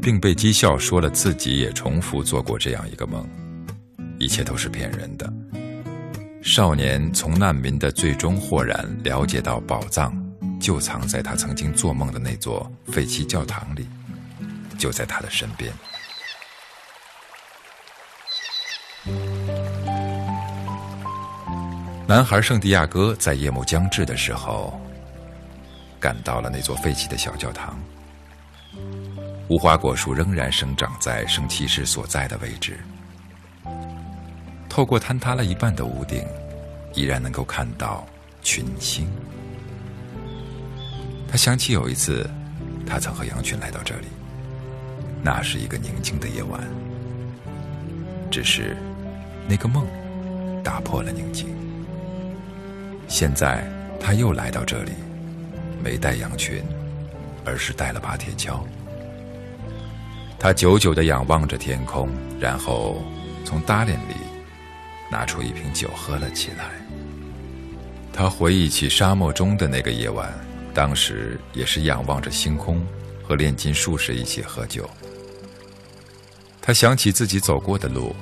[0.00, 3.28] 并被讥笑说了自己也重复做过这样一个梦，
[4.18, 5.30] 一切都是骗人的。
[6.40, 10.16] 少年从难民的最终豁然了解到，宝藏
[10.58, 13.86] 就藏在他曾经做梦的那座废弃教堂里，
[14.78, 15.70] 就在他的身边。
[22.06, 24.78] 男孩圣地亚哥在夜幕将至的时候。
[26.00, 27.78] 赶到了那座废弃的小教堂，
[29.48, 32.78] 无花果树仍然生长在圣骑士所在的位置。
[34.68, 36.22] 透过坍塌了一半的屋顶，
[36.92, 38.06] 依然能够看到
[38.42, 39.08] 群星。
[41.26, 42.28] 他想起有一次，
[42.86, 44.08] 他曾和羊群来到这里，
[45.22, 46.60] 那是一个宁静的夜晚，
[48.30, 48.76] 只是
[49.48, 49.86] 那个梦
[50.62, 51.63] 打破了宁静。
[53.06, 53.64] 现在
[54.00, 54.92] 他又来到这里，
[55.82, 56.62] 没带羊群，
[57.44, 58.60] 而是带了把铁锹。
[60.38, 63.02] 他久久的仰望着天空，然后
[63.44, 64.14] 从搭链里
[65.10, 66.70] 拿出一瓶酒喝了起来。
[68.12, 70.32] 他回忆起沙漠中的那个夜晚，
[70.72, 72.84] 当时也是仰望着星空，
[73.22, 74.88] 和炼金术士一起喝酒。
[76.60, 78.14] 他想起自己走过的路，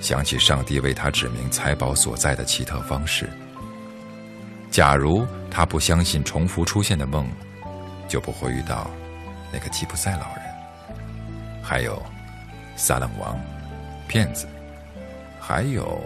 [0.00, 3.28] 想起上帝为他指明财宝所在的奇特方式。
[4.74, 7.30] 假如他不相信重复出现的梦，
[8.08, 8.90] 就不会遇到
[9.52, 10.44] 那个吉普赛老人，
[11.62, 12.02] 还有
[12.74, 13.38] 撒冷王、
[14.08, 14.48] 骗子，
[15.38, 16.02] 还有……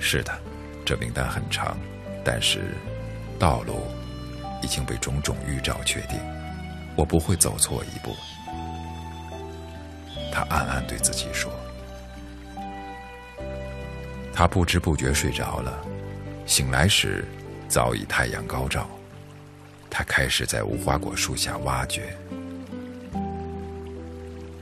[0.00, 0.36] 是的，
[0.84, 1.78] 这名单很长，
[2.24, 2.74] 但是
[3.38, 3.86] 道路
[4.60, 6.18] 已经被种种预兆确定，
[6.96, 8.12] 我不会走错一步。
[10.32, 11.48] 他暗暗对自己说
[14.34, 15.78] ：“他不知不觉睡着了，
[16.44, 17.24] 醒来时
[17.68, 18.88] 早已太阳高照。
[19.90, 22.16] 他开始在无花果树下挖掘。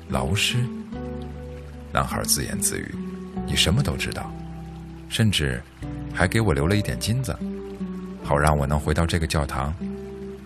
[0.08, 0.58] 老师，
[1.92, 2.94] 男孩自言自语
[3.46, 4.30] ：‘你什么都知道，
[5.08, 5.62] 甚至
[6.12, 7.36] 还给我留了一点金子，
[8.22, 9.74] 好让我能回到这个教堂，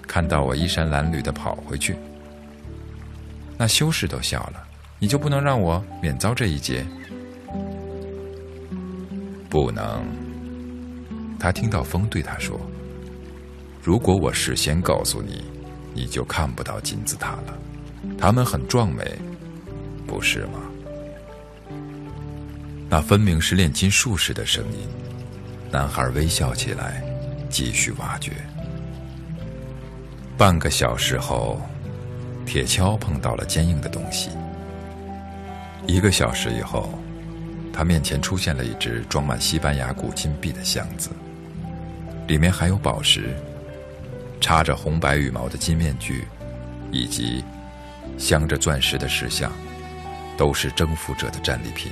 [0.06, 1.96] 看到我衣衫褴褛的跑回去。’
[3.58, 4.66] 那修士都笑了。”
[5.02, 6.84] 你就不能让我免遭这一劫？
[9.48, 10.04] 不能。
[11.40, 12.60] 他听到风对他说
[13.82, 15.42] ：“如果我事先告诉你，
[15.94, 17.58] 你就看不到金字塔了。
[18.18, 19.18] 它们很壮美，
[20.06, 20.60] 不是吗？”
[22.90, 24.86] 那分明是炼金术士的声音。
[25.70, 27.02] 男孩微笑起来，
[27.48, 28.32] 继续挖掘。
[30.36, 31.60] 半个小时后，
[32.44, 34.30] 铁锹碰到了坚硬的东西。
[35.86, 36.92] 一个小时以后，
[37.72, 41.10] 他面前出现了一只装满西班牙古金币的箱子，
[42.30, 43.34] 里面还有宝石、
[44.40, 46.24] 插着红白羽毛的金面具，
[46.92, 47.42] 以及
[48.18, 49.50] 镶着钻石的石像，
[50.36, 51.90] 都是征服者的战利品。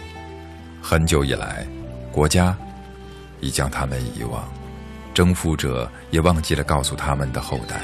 [0.80, 1.66] 很久以来，
[2.12, 2.56] 国家
[3.40, 4.48] 已将他们遗忘，
[5.12, 7.80] 征服者也忘记了告诉他们的后代。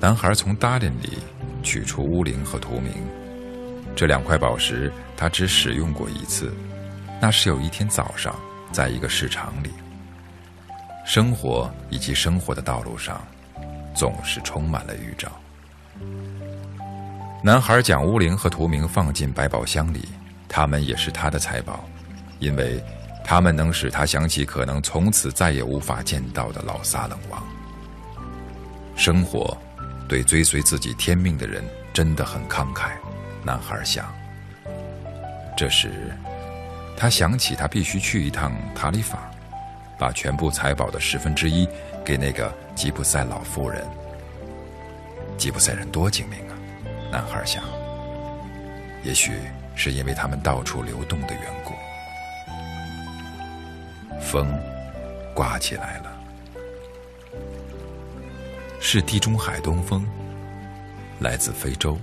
[0.00, 1.18] 男孩从搭链里
[1.62, 2.92] 取出乌灵和图明。
[3.94, 6.52] 这两块宝石，他只使用过一次，
[7.22, 8.34] 那是有一天早上，
[8.72, 9.70] 在一个市场里。
[11.06, 13.24] 生活以及生活的道路上，
[13.94, 15.30] 总是充满了预兆。
[17.44, 20.08] 男孩将乌灵和图明放进百宝箱里，
[20.48, 21.84] 他们也是他的财宝，
[22.40, 22.82] 因为
[23.24, 27.40] 他们能使他想起可能从此再也无法见到的老撒冷王。
[28.96, 29.56] 生活，
[30.08, 31.62] 对追随自己天命的人
[31.94, 32.90] 真的很慷慨。
[33.44, 34.12] 男孩想。
[35.56, 36.12] 这时，
[36.96, 39.30] 他想起他必须去一趟塔里法，
[39.98, 41.68] 把全部财宝的十分之一
[42.04, 43.86] 给那个吉普赛老妇人。
[45.38, 46.56] 吉普赛人多精明啊！
[47.10, 47.62] 男孩想。
[49.02, 49.32] 也许
[49.74, 51.72] 是因为他们到处流动的缘故。
[54.20, 54.52] 风
[55.34, 56.16] 刮起来了，
[58.80, 60.04] 是地中海东风，
[61.20, 61.96] 来自非洲。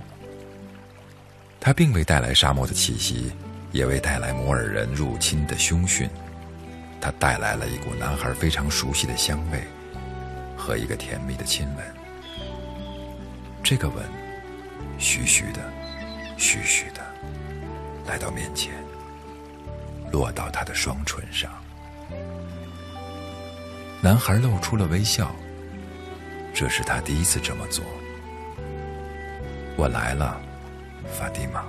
[1.60, 3.32] 它并未带来沙漠的气息，
[3.72, 6.08] 也未带来摩尔人入侵的凶讯，
[7.04, 9.62] 他带来了一股男孩非常熟悉的香味，
[10.56, 11.84] 和一个甜蜜的亲吻。
[13.62, 14.02] 这个吻，
[14.98, 15.60] 徐徐的，
[16.38, 17.04] 徐徐的，
[18.06, 18.72] 来到面前，
[20.10, 21.50] 落到他的双唇上。
[24.00, 25.30] 男孩露出了微笑，
[26.54, 27.84] 这是他第一次这么做。
[29.76, 30.40] 我来了。
[31.12, 31.66] 法蒂玛，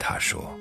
[0.00, 0.52] 他说：“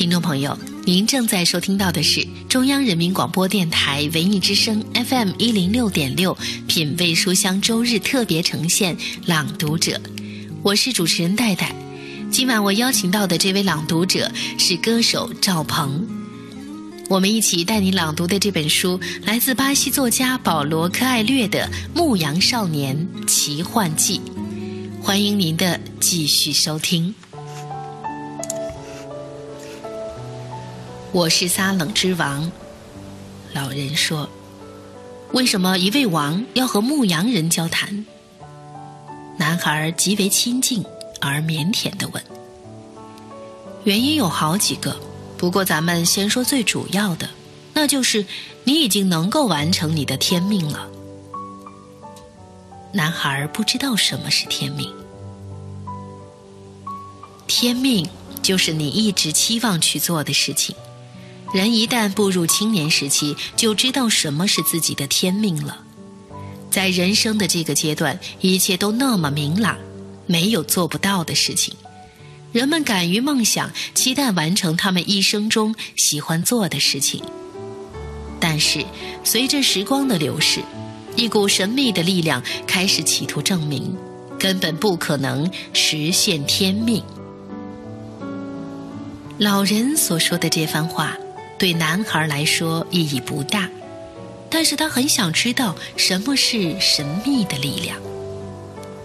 [0.00, 6.34] 听众朋友，您正在收听到的是中央人民广播电台文艺之声 FM 一零六点六
[6.66, 8.96] 品味书香周日特别呈现
[9.26, 9.92] 《朗读者》，
[10.62, 11.76] 我是主持人戴戴。
[12.30, 16.08] 今晚我邀请到的这位朗读者是歌手赵鹏。”
[17.10, 24.18] 我们一起带你朗读的这本书，来自巴西作家保罗·科艾略的《牧羊少年奇幻记》。
[25.02, 27.14] 欢迎您的继续收听。
[31.12, 32.50] 我是撒冷之王，
[33.52, 34.28] 老人说
[35.34, 38.06] ：“为什么一位王要和牧羊人交谈？”
[39.36, 40.84] 男孩极为亲近
[41.20, 42.22] 而腼腆的问
[43.82, 44.96] ：“原因有好几个。”
[45.36, 47.28] 不过，咱们先说最主要的，
[47.74, 48.24] 那就是
[48.62, 50.88] 你已经能够完成你的天命了。
[52.92, 54.92] 男孩不知道什么是天命，
[57.48, 58.08] 天命
[58.42, 60.76] 就是你一直期望去做的事情。
[61.52, 65.80] 人一旦步入青年时期，就知道什么是自己的天命了。
[66.70, 69.76] 在人生的这个阶段，一切都那么明朗，
[70.26, 71.74] 没有做不到的事情。
[72.52, 77.22] 人们敢于梦想，期待完成他们一生中喜欢做的事情。
[78.38, 78.84] 但是，
[79.24, 80.60] 随着时光的流逝，
[81.16, 83.96] 一股神秘的力量开始企图证明，
[84.38, 87.02] 根本不可能实现天命。
[89.38, 91.16] 老人所说的这番话，
[91.60, 93.68] 对男孩来说意义不大。
[94.48, 97.98] 但是他很想知道什么是神秘的力量。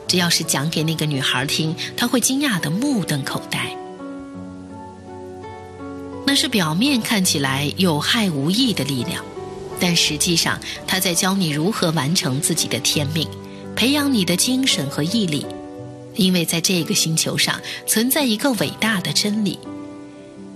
[0.07, 3.75] 这要是讲给那个女孩听，她会惊讶的目瞪口呆。
[6.25, 9.23] 那是表面看起来有害无益的力量，
[9.79, 13.27] 但实际上他在教你如何完成自己的天命，
[13.75, 15.45] 培养你的精神和毅力。
[16.15, 19.59] 因为在这个星球上存在一个伟大的真理：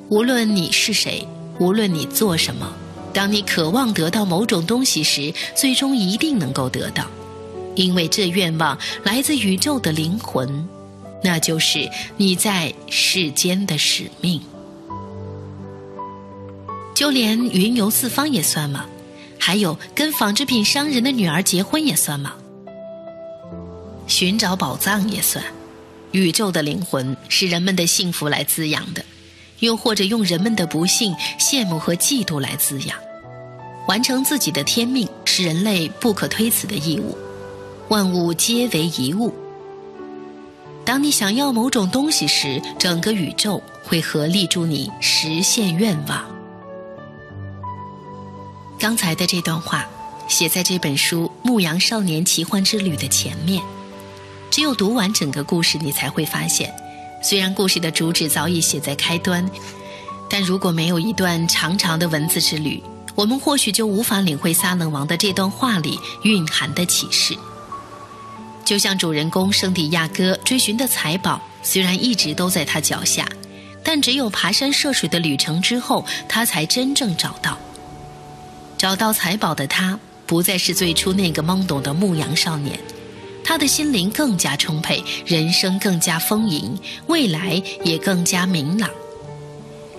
[0.10, 1.28] 无论你是谁，
[1.60, 2.74] 无论你做什么。
[3.14, 7.06] 当你渴望得到某种东西时，最终一定能够得到，
[7.76, 10.68] 因为这愿望来自宇宙的灵魂，
[11.24, 14.42] 那就是你在世间的使命。
[16.94, 18.86] 就连云游四方也算吗？
[19.40, 22.34] 还有跟纺织品商人的女儿结婚也算吗？
[24.06, 25.44] 寻找宝藏也算。
[26.12, 29.04] 宇宙的灵魂是人们的幸福来滋养的。
[29.60, 32.98] 又或者用人们的不幸、羡慕和嫉妒来滋养，
[33.88, 37.18] 完成自己的天命是人类不可推辞的义务。
[37.90, 39.34] 万物皆为一物。
[40.86, 46.24] 当你想要某种东西时，整个宇宙会合力助你实现愿望。
[48.80, 49.88] 刚才的这段话
[50.28, 53.62] 写在这本书《牧羊少年奇幻之旅》的前面，
[54.50, 56.74] 只有读完整个故事，你才会发现。
[57.22, 59.50] 虽然故事的主旨早已写在开端，
[60.30, 62.82] 但如果没有一段长长的文字之旅，
[63.16, 67.38] 我们或许就无法领会撒冷王的这段话里蕴含的启示。
[68.64, 73.28] 就像主人公圣地亚哥追寻的财宝，虽然一直都在他脚下，
[73.84, 77.58] 但只有爬山涉水的旅程之后，他才真正找到。
[78.78, 82.80] 找到财宝的他，不再是最初那个懵懂的牧羊少年。
[83.50, 86.78] 他的心灵更加充沛，人生更加丰盈，
[87.08, 88.88] 未来也更加明朗。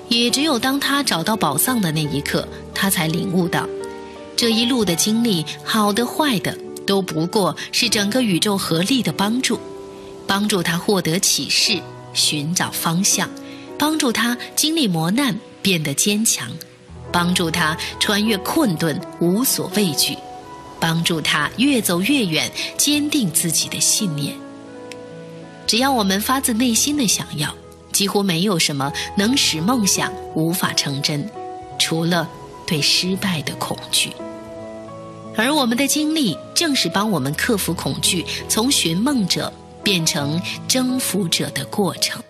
[0.08, 3.68] 也只有当他找到宝藏的那一刻，他才领悟到，
[4.36, 9.58] 这一路的经历，好的坏的，都不过是整个宇宙合力的帮助，
[10.28, 11.76] 帮助他获得启示，
[12.14, 13.28] 寻找方向，
[13.76, 16.48] 帮助他经历磨难变得坚强，
[17.10, 20.16] 帮助他穿越困顿无所畏惧。
[20.80, 24.34] 帮助他越走越远，坚定自己的信念。
[25.66, 27.54] 只要我们发自内心的想要，
[27.92, 31.28] 几乎没有什么能使梦想无法成真，
[31.78, 32.28] 除了
[32.66, 34.10] 对失败的恐惧。
[35.36, 39.52] 而我们的经历正是帮我们克服恐惧，从寻梦者
[39.82, 42.20] 变成征服者的过程。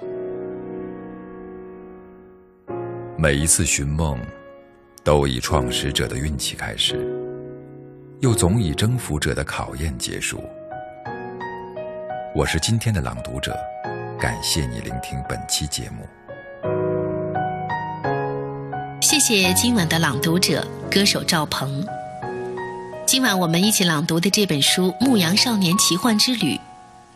[3.16, 4.18] 每一次寻梦，
[5.03, 7.19] 都以创始者的运气开始。
[8.20, 10.44] 又总以征服者的考验结束。
[12.34, 13.56] 我是今天的朗读者，
[14.20, 16.06] 感谢你聆听本期节目。
[19.00, 21.82] 谢谢今晚的朗读者歌手赵鹏。
[23.06, 26.54] 今晚我们一起朗读的这本书《牧羊少年奇幻之旅》，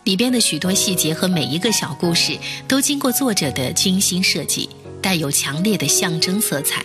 [0.04, 4.70] 里边的许多细节和每一个小故事都经过作者的精心设计，
[5.02, 6.82] 带有强烈的象征色彩。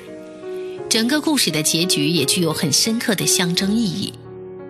[0.90, 4.12] 整个故事的结局也具有很深刻的象征意义，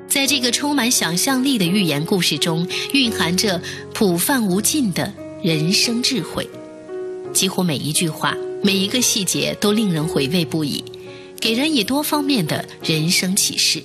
[0.10, 3.62] 在这个充满想象力的寓言故事中，蕴含着
[3.94, 6.48] 普泛无尽的人生智慧。
[7.32, 10.84] 几乎每一句话、每一个细节都令人回味不已，
[11.40, 13.82] 给人以多方面的人生启示。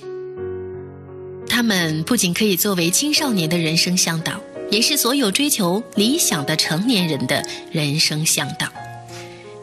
[1.47, 8.67] 他们不仅可以作为青少年的人生向导，也是所有追求理想的成年人的人生向导。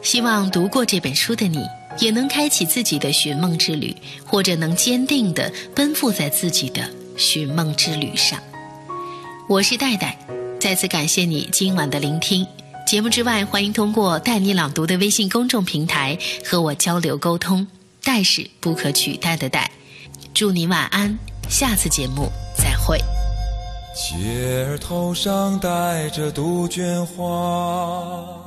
[0.01, 1.59] 希望读过这本书的你。
[1.99, 8.39] 也能开启自己的寻梦之旅，或者能坚定地奔赴在自己的寻梦之旅上。
[9.47, 10.17] 我是戴戴，
[10.59, 12.45] 再次感谢你今晚的聆听。
[12.85, 17.65] 节目之外，欢迎通过“带你朗读”的微信公众平台和我交流沟通。
[18.03, 19.71] 戴是不可取代的戴，
[20.33, 21.17] 祝你晚安，
[21.49, 22.99] 下次节目再会。
[23.95, 28.42] 姐儿头上戴着杜鹃花。